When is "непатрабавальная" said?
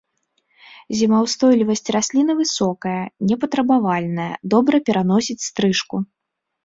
3.33-4.31